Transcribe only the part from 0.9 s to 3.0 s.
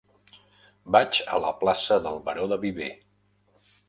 Vaig a la plaça del Baró de Viver.